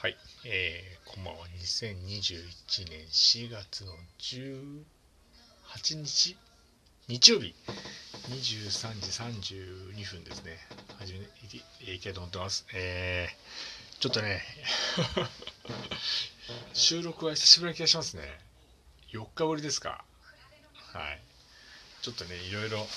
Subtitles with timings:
[0.00, 1.40] はい、えー、こんばんは。
[1.60, 6.36] 2021年4月の18日、
[7.08, 7.52] 日曜日、
[8.30, 10.56] 23時32分ですね。
[11.00, 12.64] 始めていきたいと思ってます。
[12.74, 14.40] えー、ちょっとね、
[16.74, 18.22] 収録は久しぶりな気がしますね。
[19.12, 20.04] 4日ぶりですか。
[20.74, 21.20] はい。
[22.02, 22.88] ちょっとね、いろいろ、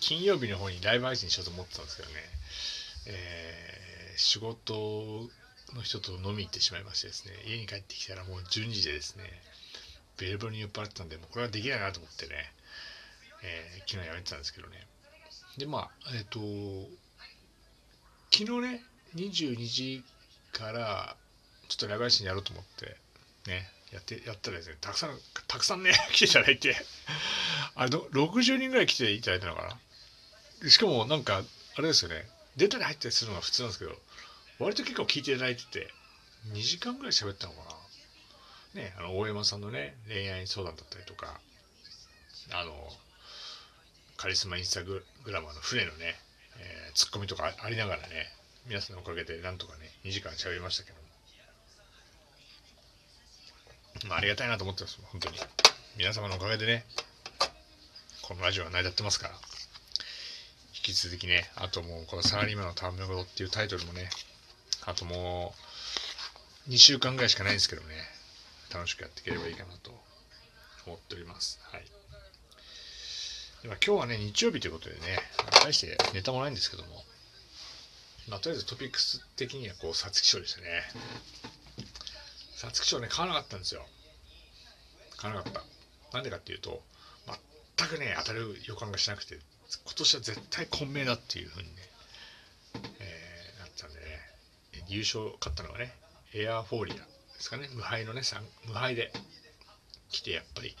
[0.00, 2.14] 金曜日の方にライブ配信しようと思ってたんですけどね、
[3.06, 5.30] えー、仕事
[5.74, 9.24] の人と飲み行ってしまいましてですね、家に帰ってきたらもう12時でですね、
[10.18, 12.52] ベルベルに酔っ払ってたんで、もうこれはできないなと思ってね、
[13.42, 14.86] えー、昨日やめてたんですけどね。
[15.58, 16.38] で、まあ、えっ、と、
[18.32, 18.82] 昨日ね、
[19.14, 20.02] 22時
[20.52, 21.16] から
[21.68, 22.96] ちょっとライブ配信やろうと思って、
[23.50, 25.10] ね、やって、やったらですね、たくさん、
[25.46, 26.76] たくさんね、 来ていただいて、
[27.74, 29.78] あれ、60人ぐらい来ていただいたのか
[30.62, 30.70] な？
[30.70, 31.44] しかもなんか、
[31.76, 33.98] あれですよね、出たり入ったりするのが普通なんですけど、
[34.58, 35.92] 割と結構聞いていただいてて、
[36.52, 37.58] 2時間ぐらい喋ったのか
[38.74, 38.80] な。
[38.80, 41.40] ね、あの、大山さんのね、恋愛相談だったりとか、
[42.52, 42.72] あの、
[44.16, 46.14] カリスマインスタグラマーの船のね、
[46.58, 48.32] えー、ツッコミとかありながらね、
[48.66, 51.02] 皆さんのおかげでなんとかね、2時間喋りましたけども。
[54.08, 55.38] まあ、ありがたいなと思ってます、本当に。
[55.96, 56.84] 皆様のおかげでね、
[58.22, 59.34] このラジオは成り立ってますから。
[60.74, 64.08] 引き続きね、あともうこのサラリーマンのためごとっていうタイトルもね、
[64.86, 65.54] あとも
[66.68, 67.94] う2週間ぐらいしかないんですけどね、
[68.72, 69.90] 楽しくやっていければいいかなと
[70.86, 71.60] 思っております。
[71.62, 71.84] はい。
[73.62, 75.00] では今日はね、日曜日ということでね、
[75.62, 77.04] 大してネタもないんですけども、
[78.28, 80.82] まあ、とりあえずトピックス的にはこう、皐月賞でしたね。
[82.56, 83.86] 皐月賞ね、買わなかったんですよ。
[85.16, 85.62] 買わなかった。
[86.12, 86.82] なんでかっていうと、
[87.76, 91.95] 全くね、当たる予感がしなくて、今年は絶対混迷だっていうふうにね、えー、なったんでね、
[94.88, 95.94] 優勝勝ったのがね、
[96.34, 97.02] エアフォーリアで
[97.38, 98.22] すかね、無敗のね、
[98.66, 99.12] 無敗で
[100.10, 100.76] 来て、やっぱり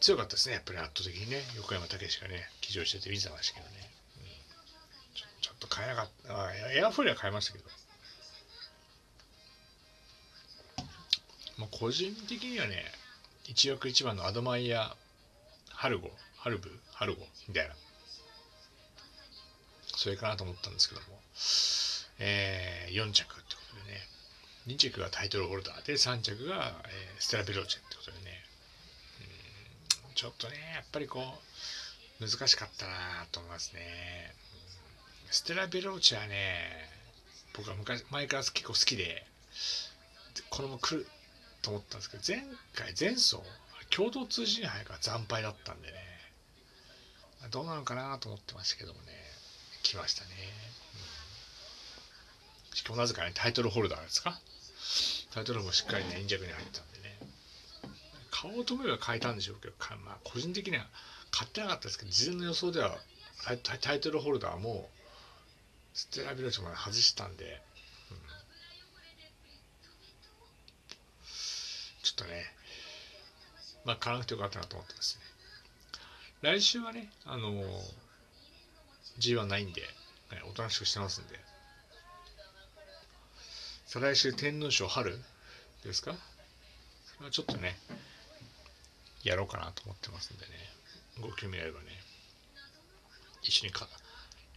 [0.00, 5.14] 強かったですね、やっぱり圧倒的にね、横山武史がね、騎乗してて見てましたけどね、うん。
[5.14, 7.64] ちょ、ちょっと買えなかった、エアフォーリア買いましたけど、
[11.58, 12.84] まあ、個人的にはね、
[13.46, 14.96] 一枠一番のアドマイヤ・
[15.70, 17.74] ハルゴ、ハルブ、ハルゴみたいな。
[19.96, 21.20] それかなと思ったんですけども、
[22.20, 24.06] えー、4着ってことでね、
[24.66, 25.86] 2着がタイトルホルダー。
[25.86, 28.44] で、3着が、えー、ステラ・ベローチェってことでね、
[30.08, 30.14] うん。
[30.14, 31.20] ちょっとね、やっぱりこ
[32.20, 34.34] う、難しかったなと思いますね。
[35.30, 36.90] ステラ・ベローチェはね、
[37.54, 39.26] 僕は昔、前から結構好きで、
[40.50, 41.06] これも来る
[41.62, 42.42] と思ったんですけど、前
[42.74, 43.38] 回、前走、
[43.90, 45.94] 共同通信杯が惨敗だったんでね、
[47.50, 49.12] どうなのかなと思ってましたけどもね、
[49.82, 50.30] 来ましたね。
[52.96, 54.38] なぜかね、タイトルホルダーですか？
[55.32, 57.18] タイトルもしっかりね、円着に入ったんでね。
[58.30, 59.74] 買おうと思えば買えたんでしょうけど、
[60.04, 60.86] まあ、個人的には
[61.30, 62.98] 買ってなかったですけど、事前の予想では
[63.82, 64.88] タイトルホルダーも
[65.94, 67.60] ステラビロチまで外したんで、
[68.10, 68.16] うん、
[72.02, 72.44] ちょっとね、
[73.84, 75.22] まあ、買わなくてよかったなと思ってますね。
[76.42, 77.66] 来週はね、あのー、
[79.18, 79.82] G1 ないんで、
[80.30, 81.38] はい、おとなしくしてますんで。
[83.92, 85.18] 再来週天皇賞春？
[85.82, 86.14] ですか？
[87.16, 87.76] それはちょっとね、
[89.24, 90.52] やろうかなと思ってますんでね。
[91.20, 91.86] ご興味あればね、
[93.42, 93.88] 一緒にか、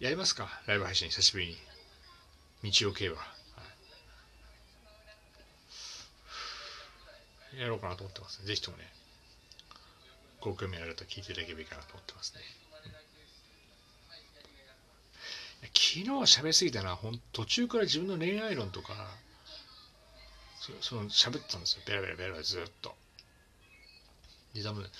[0.00, 0.48] やりますか？
[0.66, 1.58] ライブ配信久しぶりに。
[2.62, 3.18] 日曜競馬。
[3.18, 3.26] は
[7.54, 8.84] い、やろうかなと思ってます、ぜひともね、
[10.40, 12.40] ご興味あると聞いていただければいいかなと思ってますね。
[15.62, 18.94] 昨日は喋りすぎたな、ほん途中から自分の恋愛論とか、
[20.60, 21.82] そその喋ってたんですよ。
[21.86, 22.94] ベラベラベラベラずっと。
[24.54, 24.90] で、多分、 好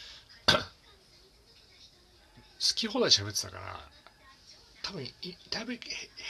[2.75, 3.91] き放題喋ってたから、
[4.83, 5.05] 多分、
[5.51, 5.81] だいぶ減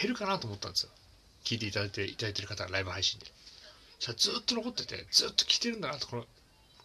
[0.09, 0.91] るかなと思ったんですよ。
[1.45, 3.27] 聞いていただいていただいてる方ライブ配信で。
[4.01, 6.27] じゃずっと残ってて、ずっと聞いてるんだなとこのっ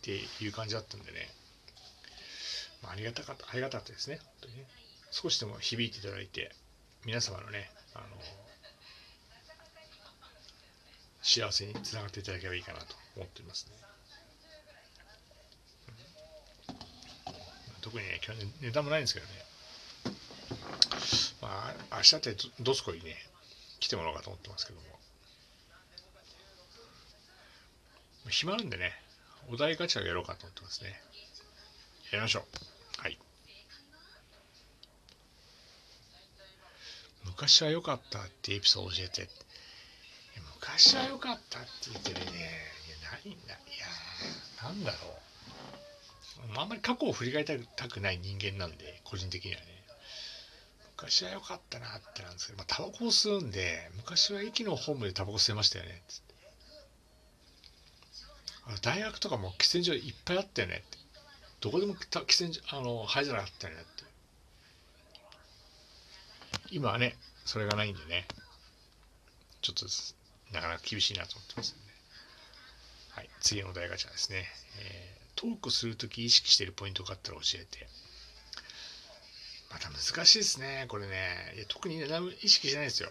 [0.02, 1.34] ていう感じだったんでね。
[2.82, 4.20] まあ、ありがたかった、ありがたかったですね。
[4.22, 4.68] 本当にね。
[5.12, 6.54] 少しでも響いていただいて、
[7.06, 8.06] 皆様のね、あの、
[11.22, 13.74] 幸せにつながっていただければいいかなと思っておりますね。
[17.82, 19.32] 特にね、今日ネタもないんですけどね。
[21.42, 23.18] まあ、明日ってどすこいね、
[23.82, 24.86] 来てもらおうかと思ってますけども。
[28.30, 28.94] 暇なんでね、
[29.50, 31.02] お題ガチャやろうかと思ってますね。
[32.12, 32.46] やりましょ
[33.00, 33.02] う。
[33.02, 33.20] はい。
[37.36, 39.28] 昔は良かったってエピソード教えて。
[40.62, 42.32] 昔は良かったって言ってるね。
[42.32, 42.34] い
[43.04, 43.54] やないんだ。
[43.54, 43.88] いや
[44.64, 45.24] なんだろう。
[46.60, 49.66] あんまり過去を振り返りたくない人間なんで個人的にはね
[50.98, 56.34] 昔は良かったなってなんですけど、まあ、タバコを吸うんで昔は駅のホームでタバコ吸えましたよねつって。
[58.82, 60.98] 大学とかも喫煙所いっぱいあったよねって。
[61.62, 64.04] どこでも喫煙所あの灰皿あったよねって。
[66.74, 67.16] 今はね
[67.46, 68.26] それがないんでね
[69.62, 69.86] ちょっと
[70.54, 71.92] なかなか厳しいなと思ってますんで、
[73.12, 74.46] はい、次のお題ガチャですね、
[74.82, 77.88] えー、トークするとき意識しているポイントがあったら教えて
[79.72, 82.06] また難しいですねこれねいや特に、ね、
[82.42, 83.10] 意識してないですよ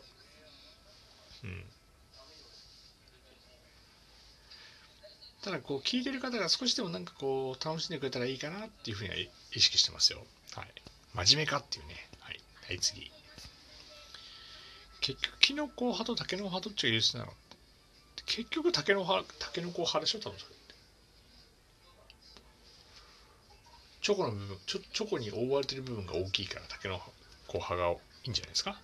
[1.44, 1.64] うん
[5.42, 10.20] ただこう聞いてる方が少しでもなんかこう楽しんでくれたらいいかなっていうふうには意識してますよ。
[10.54, 10.66] はい。
[11.14, 11.96] 真面目かっていうね。
[12.20, 12.40] はい。
[12.68, 13.10] はい、次。
[15.02, 17.32] 結局、キノコ派とタケノコ派どっちが優秀なの？
[18.24, 20.74] 結局、タケノコ派、タケノコ派でしょ多分それって。
[24.00, 27.00] チョコの部分チョ、チョコに覆われてる部分が大きいから、タケノ
[27.48, 28.70] コ派がいいんじゃないですか？
[28.70, 28.76] は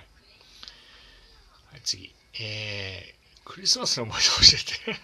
[0.00, 0.06] い。
[1.70, 2.12] はい、次。
[2.40, 4.58] えー、クリスマスの思い出教
[4.90, 5.00] えて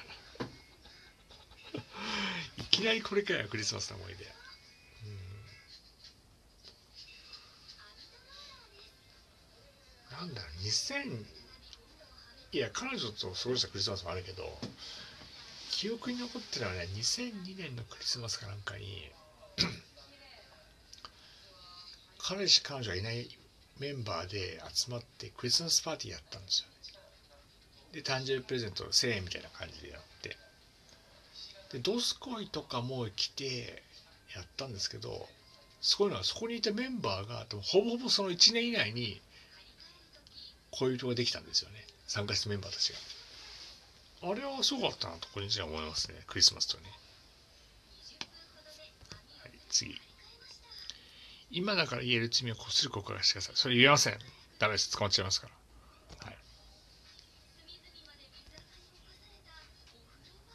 [2.62, 4.37] いきなりこれかよ、クリスマスの思い出。
[10.20, 11.24] なんだろう、2000、
[12.52, 14.44] いや、彼女と過ごしたクリスマスもあるけど、
[15.70, 19.10] 記憶に残ってるのはね、2002年のクリスマスかなんかに
[22.18, 23.28] 彼氏、彼女がいない
[23.78, 26.74] メンバーで集まってクリスマスパーティーやったんですよね。
[27.92, 30.36] で、誕生日プレゼント1000円みたいな感じでやって、
[31.70, 33.82] でドスコイとかも来て
[34.34, 35.28] やったんですけど
[35.80, 39.20] すごいのはそこにいたメンバーがほぼほぼその1年以内に
[40.70, 41.86] 恋人ができたんですよね。
[42.06, 44.30] 参加したメンバーたちが。
[44.30, 46.22] あれはすごかったなと個人的には思いますね。
[46.26, 46.84] クリスマスとね。
[49.42, 50.00] はい次。
[51.50, 53.56] 今だから言える罪をこする告白してください。
[53.56, 54.18] それ言えません。
[54.58, 54.90] ダメです。
[54.92, 55.52] 捕まっちゃいますから。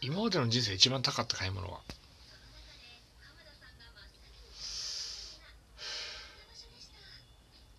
[0.01, 1.79] 今までの人生一番高かった買い物は？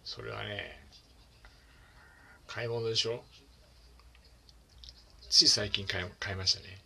[0.06, 0.83] それはね
[2.54, 3.22] 買い物でしょ？
[5.28, 6.78] つい最近買い買いましたね、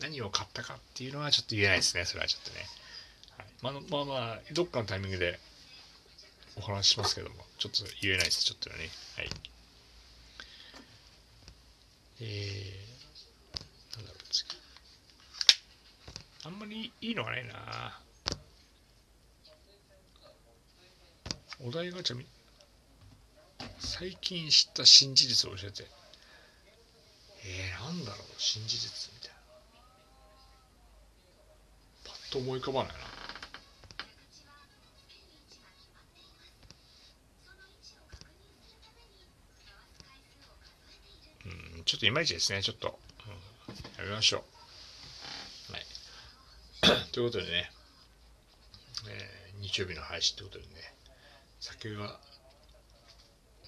[0.00, 2.04] 何を買ったかっていうのはちょっと言えないですね。
[2.04, 2.66] それはちょっとね、
[3.36, 5.40] はい、まあまあまあどっかのタイミングで
[6.56, 7.36] お話しますけども。
[7.58, 8.44] ちょっと言えないです。
[8.44, 8.76] ちょっとね。
[9.16, 9.30] はい。
[12.20, 12.84] えー
[16.46, 17.98] あんまりいいのがないな。
[21.66, 22.26] お題ガチャみ
[23.96, 25.86] 最近知った新事実を教えて。
[27.44, 29.36] えー、なんだろう新事実みたいな。
[32.04, 32.98] パッと思い浮かばないな。
[41.76, 42.62] うんちょっといまいちですね。
[42.64, 42.98] ちょっと、
[43.28, 44.42] うん、やめましょ
[45.70, 45.72] う。
[45.72, 45.86] はい。
[47.12, 47.70] ということでね、
[49.08, 50.94] えー、日曜日の配信ということでね、
[51.60, 52.18] 酒が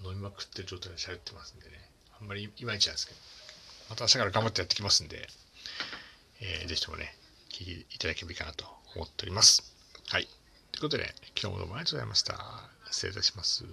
[0.05, 1.91] 飲みまくってる状態で喋ってますんでね、
[2.21, 3.19] あんまりいまいちなんですけど、
[3.91, 5.29] また明日から頑張ってやってきますんで、
[6.41, 7.15] えー、ぜひともね、
[7.51, 9.75] 聞いていただければいいかなと思っております。
[10.09, 10.29] はい。
[10.73, 12.71] ということで、今日もどうもありがとうございました。
[12.91, 13.65] 失礼いたします。